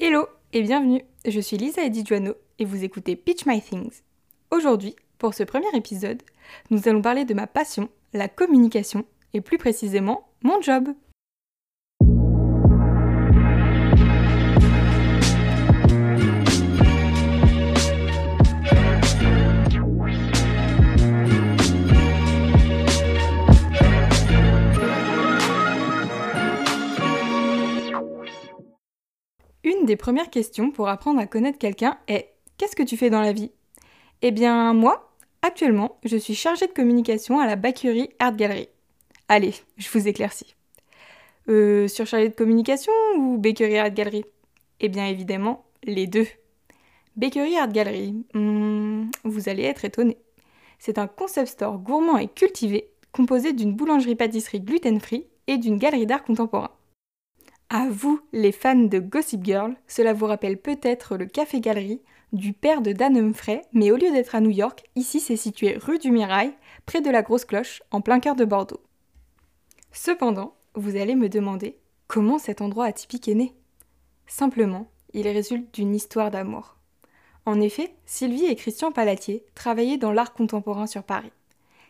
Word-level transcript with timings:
Hello 0.00 0.26
et 0.54 0.62
bienvenue, 0.62 1.02
je 1.26 1.38
suis 1.38 1.58
Lisa 1.58 1.84
Edijuano 1.84 2.32
et 2.58 2.64
vous 2.64 2.82
écoutez 2.82 3.14
Pitch 3.14 3.44
My 3.44 3.60
Things. 3.60 4.00
Aujourd'hui, 4.50 4.96
pour 5.18 5.34
ce 5.34 5.42
premier 5.42 5.68
épisode, 5.74 6.22
nous 6.70 6.88
allons 6.88 7.02
parler 7.02 7.26
de 7.26 7.34
ma 7.34 7.46
passion, 7.46 7.90
la 8.14 8.26
communication, 8.26 9.04
et 9.34 9.42
plus 9.42 9.58
précisément 9.58 10.28
mon 10.42 10.62
job. 10.62 10.88
Des 29.92 29.96
premières 29.96 30.30
questions 30.30 30.70
pour 30.70 30.88
apprendre 30.88 31.20
à 31.20 31.26
connaître 31.26 31.58
quelqu'un 31.58 31.98
est 32.08 32.30
Qu'est-ce 32.56 32.74
que 32.74 32.82
tu 32.82 32.96
fais 32.96 33.10
dans 33.10 33.20
la 33.20 33.34
vie? 33.34 33.50
Eh 34.22 34.30
bien, 34.30 34.72
moi, 34.72 35.12
actuellement, 35.42 35.98
je 36.02 36.16
suis 36.16 36.34
chargée 36.34 36.66
de 36.66 36.72
communication 36.72 37.40
à 37.40 37.46
la 37.46 37.56
Bakery 37.56 38.08
Art 38.18 38.34
Gallery. 38.34 38.70
Allez, 39.28 39.52
je 39.76 39.90
vous 39.90 40.08
éclaircis. 40.08 40.54
Euh, 41.50 41.88
sur 41.88 42.06
chargée 42.06 42.30
de 42.30 42.34
communication 42.34 42.92
ou 43.18 43.36
Bakery 43.36 43.76
Art 43.76 43.90
Gallery? 43.90 44.24
Eh 44.80 44.88
bien, 44.88 45.06
évidemment, 45.08 45.66
les 45.84 46.06
deux. 46.06 46.26
Bakery 47.16 47.58
Art 47.58 47.68
Gallery, 47.68 48.14
hmm, 48.32 49.10
vous 49.24 49.50
allez 49.50 49.64
être 49.64 49.84
étonné. 49.84 50.16
C'est 50.78 50.96
un 50.96 51.06
concept 51.06 51.48
store 51.48 51.76
gourmand 51.76 52.16
et 52.16 52.28
cultivé 52.28 52.88
composé 53.12 53.52
d'une 53.52 53.74
boulangerie-pâtisserie 53.74 54.60
gluten-free 54.60 55.26
et 55.48 55.58
d'une 55.58 55.76
galerie 55.76 56.06
d'art 56.06 56.24
contemporain. 56.24 56.70
À 57.74 57.88
vous, 57.88 58.20
les 58.34 58.52
fans 58.52 58.74
de 58.74 58.98
Gossip 58.98 59.42
Girl, 59.46 59.74
cela 59.88 60.12
vous 60.12 60.26
rappelle 60.26 60.58
peut-être 60.58 61.16
le 61.16 61.24
Café 61.24 61.58
Galerie 61.58 62.02
du 62.34 62.52
père 62.52 62.82
de 62.82 62.92
Dan 62.92 63.16
Humphrey, 63.16 63.62
mais 63.72 63.90
au 63.90 63.96
lieu 63.96 64.12
d'être 64.12 64.34
à 64.34 64.42
New 64.42 64.50
York, 64.50 64.84
ici 64.94 65.20
c'est 65.20 65.38
situé 65.38 65.78
rue 65.78 65.98
du 65.98 66.10
Mirail, 66.10 66.52
près 66.84 67.00
de 67.00 67.08
la 67.08 67.22
Grosse 67.22 67.46
Cloche, 67.46 67.82
en 67.90 68.02
plein 68.02 68.20
cœur 68.20 68.36
de 68.36 68.44
Bordeaux. 68.44 68.82
Cependant, 69.90 70.54
vous 70.74 70.96
allez 70.96 71.14
me 71.14 71.30
demander 71.30 71.78
comment 72.08 72.38
cet 72.38 72.60
endroit 72.60 72.84
atypique 72.84 73.26
est 73.26 73.34
né. 73.34 73.54
Simplement, 74.26 74.90
il 75.14 75.26
résulte 75.26 75.74
d'une 75.74 75.94
histoire 75.94 76.30
d'amour. 76.30 76.76
En 77.46 77.58
effet, 77.58 77.94
Sylvie 78.04 78.44
et 78.44 78.54
Christian 78.54 78.92
Palatier 78.92 79.46
travaillaient 79.54 79.96
dans 79.96 80.12
l'art 80.12 80.34
contemporain 80.34 80.86
sur 80.86 81.04
Paris. 81.04 81.32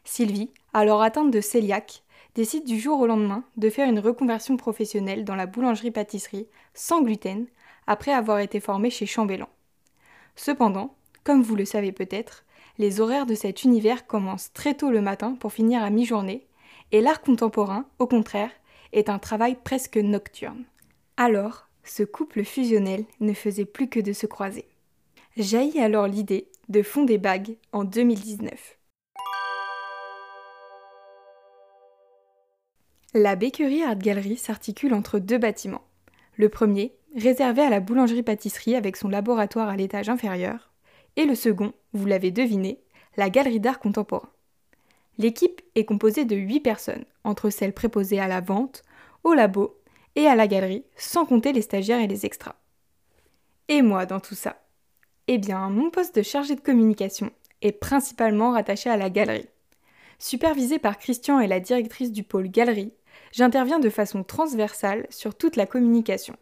Sylvie, 0.05 0.51
alors 0.75 1.03
atteinte 1.03 1.33
de 1.33 1.41
cœliaque, 1.41 2.05
décide 2.35 2.65
du 2.65 2.79
jour 2.79 3.01
au 3.01 3.07
lendemain 3.07 3.45
de 3.57 3.71
faire 3.71 3.89
une 3.89 3.99
reconversion 3.99 4.57
professionnelle 4.57 5.25
dans 5.25 5.35
la 5.35 5.47
boulangerie-pâtisserie 5.47 6.49
sans 6.75 7.03
gluten 7.03 7.47
après 7.87 8.13
avoir 8.13 8.39
été 8.39 8.61
formée 8.61 8.91
chez 8.91 9.07
Chambellan. 9.07 9.49
Cependant, 10.37 10.95
comme 11.25 11.43
vous 11.43 11.57
le 11.57 11.65
savez 11.65 11.93
peut-être, 11.93 12.45
les 12.79 13.01
horaires 13.01 13.27
de 13.27 13.35
cet 13.35 13.65
univers 13.65 14.07
commencent 14.07 14.53
très 14.53 14.75
tôt 14.75 14.91
le 14.91 15.03
matin 15.03 15.37
pour 15.39 15.53
finir 15.53 15.83
à 15.83 15.91
mi-journée, 15.91 16.47
et 16.91 17.01
l'art 17.01 17.23
contemporain, 17.23 17.87
au 17.99 18.07
contraire, 18.07 18.51
est 18.93 19.09
un 19.09 19.19
travail 19.19 19.57
presque 19.63 19.97
nocturne. 19.97 20.65
Alors, 21.17 21.69
ce 21.85 22.03
couple 22.03 22.45
fusionnel 22.45 23.05
ne 23.21 23.33
faisait 23.33 23.65
plus 23.65 23.89
que 23.89 24.01
de 24.01 24.13
se 24.13 24.27
croiser. 24.27 24.67
Jaillit 25.37 25.81
alors 25.81 26.07
l'idée 26.07 26.49
de 26.69 26.83
fonder 26.83 27.19
bagues 27.19 27.57
en 27.73 27.85
2019. 27.85 28.79
La 33.15 33.37
Bakery 33.37 33.83
Art 33.83 33.99
Gallery 33.99 34.39
s'articule 34.39 34.95
entre 34.95 35.19
deux 35.19 35.37
bâtiments. 35.37 35.85
Le 36.37 36.49
premier, 36.49 36.95
réservé 37.15 37.61
à 37.61 37.69
la 37.69 37.81
boulangerie-pâtisserie 37.81 38.75
avec 38.75 38.97
son 38.97 39.11
laboratoire 39.11 39.69
à 39.69 39.77
l'étage 39.77 40.09
inférieur, 40.09 40.73
et 41.17 41.27
le 41.27 41.35
second, 41.35 41.75
vous 41.93 42.07
l'avez 42.07 42.31
deviné, 42.31 42.81
la 43.19 43.29
galerie 43.29 43.61
d'art 43.61 43.81
contemporain. 43.81 44.31
L'équipe 45.19 45.61
est 45.75 45.85
composée 45.85 46.25
de 46.25 46.37
8 46.37 46.61
personnes, 46.61 47.05
entre 47.23 47.51
celles 47.51 47.75
préposées 47.75 48.19
à 48.19 48.29
la 48.29 48.41
vente, 48.41 48.83
au 49.25 49.35
labo 49.35 49.79
et 50.17 50.27
à 50.27 50.35
la 50.35 50.47
galerie, 50.47 50.87
sans 50.97 51.27
compter 51.27 51.53
les 51.53 51.61
stagiaires 51.61 52.01
et 52.01 52.07
les 52.07 52.25
extras. 52.25 52.57
Et 53.69 53.83
moi 53.83 54.07
dans 54.07 54.21
tout 54.21 54.35
ça? 54.35 54.63
Eh 55.27 55.37
bien, 55.37 55.69
mon 55.69 55.91
poste 55.91 56.17
de 56.17 56.23
chargé 56.23 56.55
de 56.55 56.63
communication 56.63 57.31
est 57.61 57.73
principalement 57.73 58.53
rattaché 58.53 58.89
à 58.89 58.97
la 58.97 59.11
galerie. 59.11 59.51
Supervisé 60.19 60.79
par 60.79 60.99
Christian 60.99 61.41
et 61.41 61.47
la 61.47 61.61
directrice 61.61 62.11
du 62.11 62.23
pôle 62.23 62.49
galerie, 62.49 62.95
j'interviens 63.33 63.81
de 63.81 63.91
façon 63.91 64.23
transversale 64.23 65.07
sur 65.11 65.35
toute 65.35 65.57
la 65.57 65.67
communication. 65.67 66.37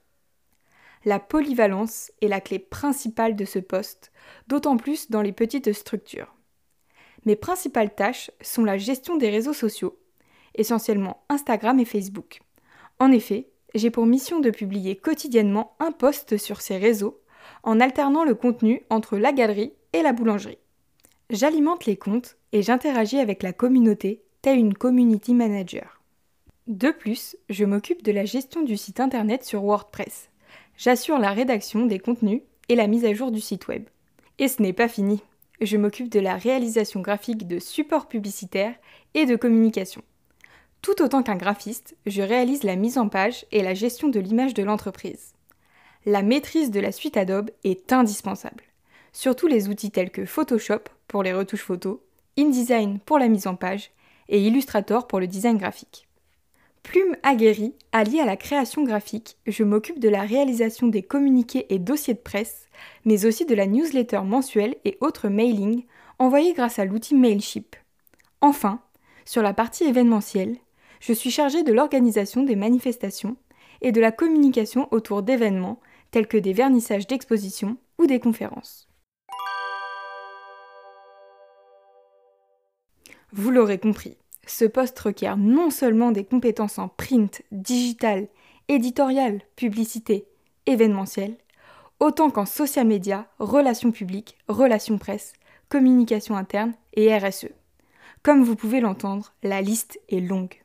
La 1.04 1.18
polyvalence 1.18 2.12
est 2.20 2.28
la 2.28 2.42
clé 2.42 2.58
principale 2.58 3.34
de 3.34 3.46
ce 3.46 3.58
poste, 3.58 4.12
d'autant 4.48 4.76
plus 4.76 5.10
dans 5.10 5.22
les 5.22 5.32
petites 5.32 5.72
structures. 5.72 6.34
Mes 7.24 7.36
principales 7.36 7.94
tâches 7.94 8.30
sont 8.42 8.64
la 8.64 8.76
gestion 8.76 9.16
des 9.16 9.30
réseaux 9.30 9.54
sociaux, 9.54 9.98
essentiellement 10.54 11.24
Instagram 11.28 11.78
et 11.80 11.84
Facebook. 11.84 12.40
En 12.98 13.12
effet, 13.12 13.50
j'ai 13.74 13.90
pour 13.90 14.04
mission 14.04 14.40
de 14.40 14.50
publier 14.50 14.96
quotidiennement 14.96 15.76
un 15.78 15.92
post 15.92 16.36
sur 16.36 16.60
ces 16.60 16.76
réseaux, 16.76 17.20
en 17.62 17.80
alternant 17.80 18.24
le 18.24 18.34
contenu 18.34 18.82
entre 18.90 19.16
la 19.16 19.32
galerie 19.32 19.72
et 19.92 20.02
la 20.02 20.12
boulangerie. 20.12 20.58
J'alimente 21.30 21.86
les 21.86 21.96
comptes 21.96 22.36
et 22.52 22.62
j'interagis 22.62 23.18
avec 23.18 23.42
la 23.42 23.52
communauté, 23.52 24.22
tel 24.42 24.58
une 24.58 24.74
community 24.74 25.34
manager. 25.34 25.99
De 26.70 26.92
plus, 26.92 27.36
je 27.48 27.64
m'occupe 27.64 28.04
de 28.04 28.12
la 28.12 28.24
gestion 28.24 28.62
du 28.62 28.76
site 28.76 29.00
internet 29.00 29.42
sur 29.42 29.64
WordPress. 29.64 30.30
J'assure 30.76 31.18
la 31.18 31.32
rédaction 31.32 31.84
des 31.84 31.98
contenus 31.98 32.42
et 32.68 32.76
la 32.76 32.86
mise 32.86 33.04
à 33.04 33.12
jour 33.12 33.32
du 33.32 33.40
site 33.40 33.66
web. 33.66 33.88
Et 34.38 34.46
ce 34.46 34.62
n'est 34.62 34.72
pas 34.72 34.86
fini. 34.86 35.20
Je 35.60 35.76
m'occupe 35.76 36.08
de 36.10 36.20
la 36.20 36.36
réalisation 36.36 37.00
graphique 37.00 37.48
de 37.48 37.58
supports 37.58 38.06
publicitaires 38.06 38.76
et 39.14 39.26
de 39.26 39.34
communication. 39.34 40.02
Tout 40.80 41.02
autant 41.02 41.24
qu'un 41.24 41.34
graphiste, 41.34 41.96
je 42.06 42.22
réalise 42.22 42.62
la 42.62 42.76
mise 42.76 42.98
en 42.98 43.08
page 43.08 43.46
et 43.50 43.64
la 43.64 43.74
gestion 43.74 44.08
de 44.08 44.20
l'image 44.20 44.54
de 44.54 44.62
l'entreprise. 44.62 45.34
La 46.06 46.22
maîtrise 46.22 46.70
de 46.70 46.78
la 46.78 46.92
suite 46.92 47.16
Adobe 47.16 47.50
est 47.64 47.92
indispensable. 47.92 48.62
Surtout 49.12 49.48
les 49.48 49.68
outils 49.68 49.90
tels 49.90 50.12
que 50.12 50.24
Photoshop 50.24 50.84
pour 51.08 51.24
les 51.24 51.32
retouches 51.32 51.64
photos, 51.64 51.98
InDesign 52.38 53.00
pour 53.00 53.18
la 53.18 53.26
mise 53.26 53.48
en 53.48 53.56
page 53.56 53.90
et 54.28 54.40
Illustrator 54.40 55.08
pour 55.08 55.18
le 55.18 55.26
design 55.26 55.58
graphique. 55.58 56.06
Plume 56.82 57.16
aguerrie, 57.22 57.74
alliée 57.92 58.20
à 58.20 58.24
la 58.24 58.36
création 58.36 58.82
graphique, 58.82 59.36
je 59.46 59.64
m'occupe 59.64 60.00
de 60.00 60.08
la 60.08 60.22
réalisation 60.22 60.86
des 60.88 61.02
communiqués 61.02 61.66
et 61.72 61.78
dossiers 61.78 62.14
de 62.14 62.18
presse, 62.18 62.68
mais 63.04 63.26
aussi 63.26 63.44
de 63.44 63.54
la 63.54 63.66
newsletter 63.66 64.22
mensuelle 64.24 64.76
et 64.84 64.96
autres 65.00 65.28
mailings 65.28 65.84
envoyés 66.18 66.52
grâce 66.52 66.78
à 66.78 66.84
l'outil 66.84 67.14
Mailship. 67.14 67.76
Enfin, 68.40 68.80
sur 69.24 69.42
la 69.42 69.54
partie 69.54 69.84
événementielle, 69.84 70.56
je 71.00 71.12
suis 71.12 71.30
chargée 71.30 71.62
de 71.62 71.72
l'organisation 71.72 72.42
des 72.42 72.56
manifestations 72.56 73.36
et 73.82 73.92
de 73.92 74.00
la 74.00 74.12
communication 74.12 74.88
autour 74.90 75.22
d'événements 75.22 75.80
tels 76.10 76.26
que 76.26 76.36
des 76.36 76.52
vernissages 76.52 77.06
d'expositions 77.06 77.76
ou 77.98 78.06
des 78.06 78.20
conférences. 78.20 78.88
Vous 83.32 83.50
l'aurez 83.50 83.78
compris, 83.78 84.18
ce 84.50 84.64
poste 84.64 84.98
requiert 84.98 85.36
non 85.36 85.70
seulement 85.70 86.10
des 86.10 86.24
compétences 86.24 86.78
en 86.78 86.88
print, 86.88 87.42
digital, 87.52 88.28
éditorial, 88.68 89.40
publicité, 89.56 90.26
événementiel, 90.66 91.36
autant 92.00 92.30
qu'en 92.30 92.46
social 92.46 92.86
media, 92.86 93.26
relations 93.38 93.92
publiques, 93.92 94.36
relations 94.48 94.98
presse, 94.98 95.34
communication 95.68 96.36
interne 96.36 96.74
et 96.94 97.16
RSE. 97.16 97.48
Comme 98.22 98.42
vous 98.42 98.56
pouvez 98.56 98.80
l'entendre, 98.80 99.32
la 99.42 99.62
liste 99.62 100.00
est 100.08 100.20
longue. 100.20 100.60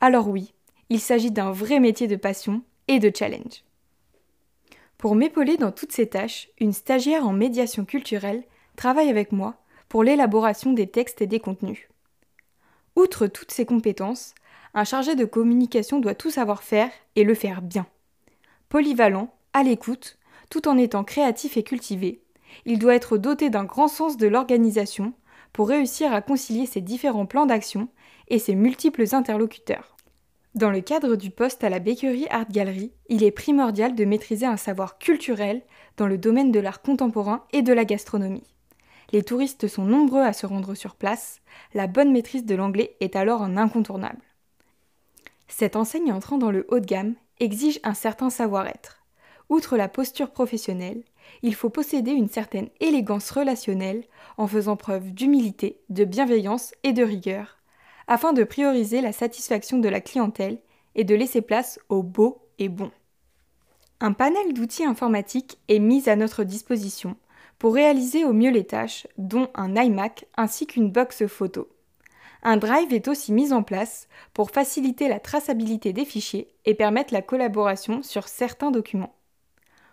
Alors 0.00 0.28
oui, 0.28 0.52
il 0.90 1.00
s'agit 1.00 1.30
d'un 1.30 1.50
vrai 1.50 1.80
métier 1.80 2.06
de 2.06 2.16
passion 2.16 2.62
et 2.88 2.98
de 2.98 3.10
challenge. 3.14 3.64
Pour 4.98 5.14
m'épauler 5.14 5.56
dans 5.56 5.72
toutes 5.72 5.92
ces 5.92 6.08
tâches, 6.08 6.48
une 6.60 6.72
stagiaire 6.72 7.26
en 7.26 7.32
médiation 7.32 7.84
culturelle 7.84 8.44
travaille 8.76 9.08
avec 9.08 9.32
moi 9.32 9.56
pour 9.88 10.04
l'élaboration 10.04 10.72
des 10.72 10.86
textes 10.86 11.22
et 11.22 11.26
des 11.26 11.40
contenus. 11.40 11.88
Outre 12.96 13.26
toutes 13.26 13.50
ces 13.50 13.66
compétences, 13.66 14.34
un 14.74 14.84
chargé 14.84 15.14
de 15.14 15.24
communication 15.24 16.00
doit 16.00 16.14
tout 16.14 16.30
savoir 16.30 16.62
faire 16.62 16.90
et 17.16 17.24
le 17.24 17.34
faire 17.34 17.62
bien. 17.62 17.86
Polyvalent, 18.68 19.32
à 19.52 19.62
l'écoute, 19.62 20.18
tout 20.50 20.68
en 20.68 20.78
étant 20.78 21.04
créatif 21.04 21.56
et 21.56 21.62
cultivé, 21.62 22.22
il 22.64 22.78
doit 22.78 22.94
être 22.94 23.18
doté 23.18 23.50
d'un 23.50 23.64
grand 23.64 23.88
sens 23.88 24.16
de 24.16 24.26
l'organisation 24.26 25.12
pour 25.52 25.68
réussir 25.68 26.12
à 26.12 26.22
concilier 26.22 26.66
ses 26.66 26.80
différents 26.80 27.26
plans 27.26 27.46
d'action 27.46 27.88
et 28.28 28.38
ses 28.38 28.54
multiples 28.54 29.04
interlocuteurs. 29.12 29.96
Dans 30.54 30.70
le 30.70 30.80
cadre 30.80 31.16
du 31.16 31.30
poste 31.30 31.64
à 31.64 31.68
la 31.68 31.80
Bakery 31.80 32.26
Art 32.30 32.48
Gallery, 32.48 32.92
il 33.08 33.24
est 33.24 33.32
primordial 33.32 33.96
de 33.96 34.04
maîtriser 34.04 34.46
un 34.46 34.56
savoir 34.56 34.98
culturel 34.98 35.62
dans 35.96 36.06
le 36.06 36.16
domaine 36.16 36.52
de 36.52 36.60
l'art 36.60 36.80
contemporain 36.80 37.44
et 37.52 37.62
de 37.62 37.72
la 37.72 37.84
gastronomie. 37.84 38.53
Les 39.14 39.22
touristes 39.22 39.68
sont 39.68 39.84
nombreux 39.84 40.22
à 40.22 40.32
se 40.32 40.44
rendre 40.44 40.74
sur 40.74 40.96
place, 40.96 41.40
la 41.72 41.86
bonne 41.86 42.10
maîtrise 42.10 42.44
de 42.44 42.56
l'anglais 42.56 42.96
est 42.98 43.14
alors 43.14 43.42
un 43.42 43.56
incontournable. 43.56 44.24
Cette 45.46 45.76
enseigne 45.76 46.12
entrant 46.12 46.36
dans 46.36 46.50
le 46.50 46.66
haut 46.68 46.80
de 46.80 46.84
gamme 46.84 47.14
exige 47.38 47.78
un 47.84 47.94
certain 47.94 48.28
savoir-être. 48.28 49.04
outre 49.48 49.76
la 49.76 49.86
posture 49.86 50.32
professionnelle, 50.32 51.04
il 51.42 51.54
faut 51.54 51.70
posséder 51.70 52.10
une 52.10 52.28
certaine 52.28 52.70
élégance 52.80 53.30
relationnelle 53.30 54.02
en 54.36 54.48
faisant 54.48 54.74
preuve 54.74 55.12
d'humilité, 55.12 55.78
de 55.90 56.04
bienveillance 56.04 56.74
et 56.82 56.92
de 56.92 57.04
rigueur, 57.04 57.58
afin 58.08 58.32
de 58.32 58.42
prioriser 58.42 59.00
la 59.00 59.12
satisfaction 59.12 59.78
de 59.78 59.88
la 59.88 60.00
clientèle 60.00 60.58
et 60.96 61.04
de 61.04 61.14
laisser 61.14 61.40
place 61.40 61.78
au 61.88 62.02
beau 62.02 62.42
et 62.58 62.68
bon. 62.68 62.90
Un 64.00 64.12
panel 64.12 64.54
d'outils 64.54 64.84
informatiques 64.84 65.60
est 65.68 65.78
mis 65.78 66.08
à 66.08 66.16
notre 66.16 66.42
disposition 66.42 67.14
pour 67.58 67.74
réaliser 67.74 68.24
au 68.24 68.32
mieux 68.32 68.50
les 68.50 68.64
tâches, 68.64 69.06
dont 69.18 69.48
un 69.54 69.74
iMac 69.76 70.26
ainsi 70.36 70.66
qu'une 70.66 70.90
box 70.90 71.26
photo. 71.26 71.68
Un 72.42 72.58
drive 72.58 72.92
est 72.92 73.08
aussi 73.08 73.32
mis 73.32 73.52
en 73.52 73.62
place 73.62 74.06
pour 74.34 74.50
faciliter 74.50 75.08
la 75.08 75.18
traçabilité 75.18 75.92
des 75.94 76.04
fichiers 76.04 76.48
et 76.66 76.74
permettre 76.74 77.14
la 77.14 77.22
collaboration 77.22 78.02
sur 78.02 78.28
certains 78.28 78.70
documents. 78.70 79.14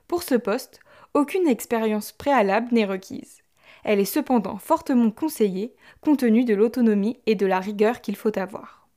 Pour 0.08 0.24
ce 0.24 0.36
poste, 0.36 0.82
aucune 1.14 1.48
expérience 1.48 2.12
préalable 2.12 2.68
n'est 2.74 2.86
requise. 2.86 3.40
Elle 3.84 4.00
est 4.00 4.06
cependant 4.06 4.58
fortement 4.58 5.12
conseillée 5.12 5.74
compte 6.02 6.20
tenu 6.20 6.44
de 6.44 6.54
l'autonomie 6.54 7.20
et 7.26 7.36
de 7.36 7.46
la 7.46 7.60
rigueur 7.60 8.02
qu'il 8.02 8.18
faut 8.18 8.38
avoir. 8.38 8.90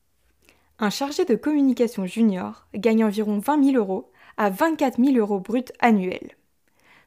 Un 0.81 0.90
chargé 0.90 1.25
de 1.25 1.37
communication 1.37 2.05
junior 2.06 2.67
gagne 2.75 3.05
environ 3.05 3.38
20 3.38 3.64
000 3.72 3.76
euros 3.76 4.10
à 4.37 4.50
24 4.50 5.02
000 5.02 5.17
euros 5.17 5.38
bruts 5.38 5.64
annuels. 5.78 6.37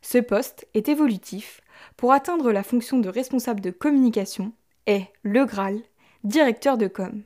Ce 0.01 0.17
poste 0.17 0.67
est 0.73 0.89
évolutif 0.89 1.61
pour 1.95 2.11
atteindre 2.13 2.51
la 2.51 2.63
fonction 2.63 2.99
de 2.99 3.09
responsable 3.09 3.61
de 3.61 3.71
communication 3.71 4.53
est 4.85 5.07
le 5.23 5.45
Graal 5.45 5.81
directeur 6.23 6.77
de 6.77 6.87
com. 6.87 7.23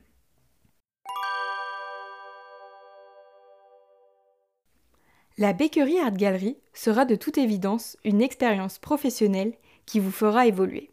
La 5.38 5.54
Bakery 5.54 5.98
Art 5.98 6.12
Gallery 6.12 6.58
sera 6.74 7.04
de 7.04 7.16
toute 7.16 7.38
évidence 7.38 7.96
une 8.04 8.20
expérience 8.20 8.78
professionnelle 8.78 9.54
qui 9.86 9.98
vous 9.98 10.10
fera 10.10 10.46
évoluer. 10.46 10.90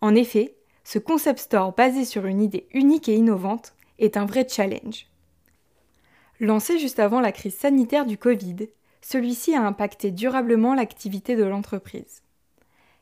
En 0.00 0.14
effet, 0.14 0.56
ce 0.84 0.98
concept 0.98 1.38
store 1.38 1.72
basé 1.72 2.04
sur 2.04 2.26
une 2.26 2.42
idée 2.42 2.66
unique 2.72 3.08
et 3.08 3.14
innovante 3.14 3.74
est 3.98 4.16
un 4.16 4.26
vrai 4.26 4.46
challenge. 4.48 5.06
Lancé 6.40 6.78
juste 6.78 6.98
avant 6.98 7.20
la 7.20 7.32
crise 7.32 7.54
sanitaire 7.54 8.06
du 8.06 8.18
Covid, 8.18 8.68
celui-ci 9.02 9.54
a 9.54 9.62
impacté 9.62 10.10
durablement 10.10 10.74
l'activité 10.74 11.36
de 11.36 11.44
l'entreprise. 11.44 12.22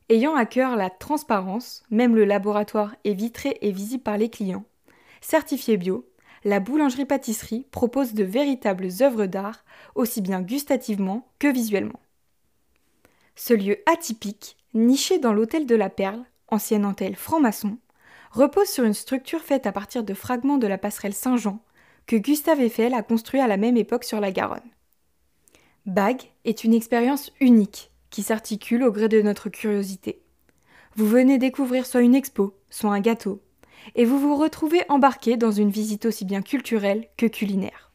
Ayant 0.09 0.35
à 0.35 0.47
cœur 0.47 0.77
la 0.77 0.91
transparence, 0.91 1.83
même 1.91 2.17
le 2.17 2.25
laboratoire 2.25 2.95
est 3.05 3.13
vitré 3.13 3.59
et 3.61 3.73
visible 3.73 4.03
par 4.03 4.17
les 4.17 4.31
clients. 4.31 4.65
Certifié 5.21 5.77
bio, 5.77 6.09
la 6.45 6.61
boulangerie-pâtisserie 6.61 7.67
propose 7.71 8.15
de 8.15 8.25
véritables 8.25 8.89
œuvres 9.01 9.27
d'art, 9.27 9.65
aussi 9.95 10.21
bien 10.21 10.41
gustativement 10.41 11.29
que 11.39 11.49
visuellement. 11.49 12.01
Ce 13.37 13.53
lieu 13.53 13.79
atypique, 13.87 14.57
niché 14.75 15.19
dans 15.19 15.33
l'hôtel 15.33 15.67
de 15.67 15.75
la 15.75 15.91
Perle, 15.91 16.25
ancienne 16.49 16.87
antenne 16.87 17.15
franc-maçon, 17.15 17.79
repose 18.31 18.69
sur 18.69 18.85
une 18.85 18.95
structure 18.95 19.41
faite 19.41 19.67
à 19.67 19.73
partir 19.73 20.05
de 20.05 20.15
fragments 20.15 20.59
de 20.59 20.67
la 20.67 20.79
passerelle 20.79 21.15
Saint-Jean 21.15 21.61
que 22.07 22.17
Gustave 22.17 22.61
Eiffel 22.61 22.95
a 22.95 23.03
construit 23.03 23.41
à 23.41 23.47
la 23.47 23.59
même 23.59 23.77
époque 23.77 24.05
sur 24.05 24.21
la 24.21 24.33
Garonne. 24.33 24.61
Bag 25.89 26.21
est 26.45 26.65
une 26.65 26.75
expérience 26.75 27.33
unique 27.41 27.91
qui 28.11 28.23
s'articule 28.23 28.85
au 28.85 28.93
gré 28.93 29.09
de 29.09 29.23
notre 29.23 29.49
curiosité. 29.49 30.21
Vous 30.97 31.07
venez 31.07 31.39
découvrir 31.39 31.87
soit 31.87 32.03
une 32.03 32.15
expo, 32.15 32.55
soit 32.69 32.93
un 32.93 33.01
gâteau, 33.01 33.41
et 33.95 34.05
vous 34.05 34.19
vous 34.19 34.37
retrouvez 34.37 34.83
embarqué 34.91 35.39
dans 35.39 35.51
une 35.51 35.71
visite 35.71 36.05
aussi 36.05 36.27
bien 36.27 36.43
culturelle 36.43 37.09
que 37.17 37.25
culinaire. 37.25 37.91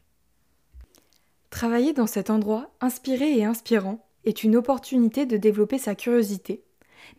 Travailler 1.50 1.92
dans 1.92 2.08
cet 2.08 2.30
endroit 2.30 2.68
inspiré 2.80 3.38
et 3.38 3.44
inspirant 3.44 4.04
est 4.24 4.42
une 4.42 4.56
opportunité 4.56 5.24
de 5.24 5.36
développer 5.36 5.78
sa 5.78 5.94
curiosité, 5.94 6.64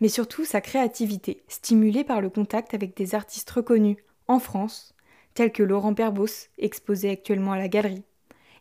mais 0.02 0.10
surtout 0.10 0.44
sa 0.44 0.60
créativité, 0.60 1.42
stimulée 1.48 2.04
par 2.04 2.20
le 2.20 2.28
contact 2.28 2.74
avec 2.74 2.94
des 2.94 3.14
artistes 3.14 3.48
reconnus 3.48 3.96
en 4.28 4.38
France, 4.38 4.94
tels 5.32 5.52
que 5.52 5.62
Laurent 5.62 5.94
Perbos, 5.94 6.50
exposé 6.58 7.08
actuellement 7.08 7.52
à 7.52 7.58
la 7.58 7.68
galerie, 7.68 8.04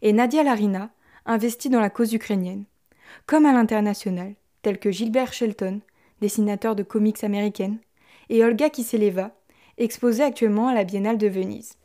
et 0.02 0.14
Nadia 0.14 0.44
Larina, 0.44 0.92
investie 1.26 1.70
dans 1.70 1.80
la 1.80 1.90
cause 1.90 2.14
ukrainienne, 2.14 2.66
comme 3.26 3.46
à 3.46 3.54
l'international, 3.54 4.36
tels 4.62 4.80
que 4.80 4.92
Gilbert 4.92 5.34
Shelton, 5.34 5.82
dessinateur 6.22 6.76
de 6.76 6.84
comics 6.84 7.24
américaines, 7.24 7.80
et 8.30 8.44
Olga 8.44 8.70
Kiseleva, 8.70 9.32
exposée 9.78 10.24
actuellement 10.24 10.68
à 10.68 10.74
la 10.74 10.84
Biennale 10.84 11.18
de 11.18 11.28
Venise. 11.28 11.78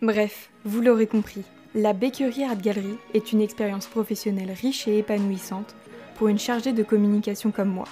Bref, 0.00 0.50
vous 0.64 0.80
l'aurez 0.80 1.06
compris, 1.06 1.44
la 1.74 1.92
Bakery 1.92 2.44
Art 2.44 2.56
Gallery 2.56 2.96
est 3.14 3.32
une 3.32 3.40
expérience 3.40 3.86
professionnelle 3.86 4.50
riche 4.50 4.88
et 4.88 4.98
épanouissante 4.98 5.74
pour 6.16 6.28
une 6.28 6.38
chargée 6.38 6.72
de 6.72 6.82
communication 6.82 7.50
comme 7.50 7.70
moi. 7.70 7.86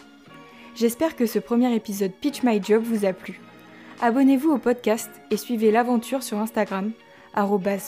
J'espère 0.74 1.16
que 1.16 1.26
ce 1.26 1.38
premier 1.38 1.74
épisode 1.74 2.12
Pitch 2.12 2.42
My 2.42 2.62
Job 2.62 2.82
vous 2.82 3.04
a 3.04 3.12
plu. 3.12 3.40
Abonnez-vous 4.02 4.50
au 4.50 4.58
podcast 4.58 5.10
et 5.30 5.36
suivez 5.36 5.70
l'aventure 5.70 6.22
sur 6.22 6.38
Instagram 6.38 6.92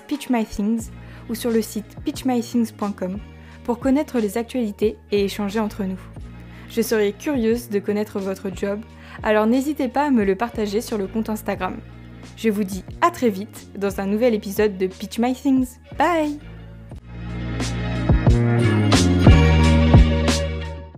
pitchmythings 0.06 0.90
ou 1.28 1.34
sur 1.34 1.50
le 1.50 1.62
site 1.62 1.96
pitchmythings.com 2.04 3.18
pour 3.64 3.78
connaître 3.78 4.18
les 4.18 4.36
actualités 4.38 4.98
et 5.10 5.24
échanger 5.24 5.58
entre 5.58 5.84
nous. 5.84 6.00
Je 6.68 6.82
serai 6.82 7.12
curieuse 7.12 7.68
de 7.68 7.78
connaître 7.78 8.18
votre 8.18 8.54
job, 8.54 8.80
alors 9.22 9.46
n'hésitez 9.46 9.88
pas 9.88 10.04
à 10.04 10.10
me 10.10 10.24
le 10.24 10.36
partager 10.36 10.80
sur 10.80 10.98
le 10.98 11.06
compte 11.06 11.28
Instagram. 11.28 11.78
Je 12.36 12.50
vous 12.50 12.64
dis 12.64 12.84
à 13.00 13.10
très 13.10 13.28
vite 13.28 13.68
dans 13.78 14.00
un 14.00 14.06
nouvel 14.06 14.34
épisode 14.34 14.78
de 14.78 14.86
Pitch 14.86 15.18
My 15.18 15.34
Things. 15.34 15.78
Bye 15.98 16.51